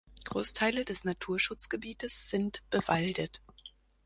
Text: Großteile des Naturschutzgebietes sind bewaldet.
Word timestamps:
Großteile 0.25 0.83
des 0.83 1.03
Naturschutzgebietes 1.03 2.31
sind 2.31 2.63
bewaldet. 2.71 3.39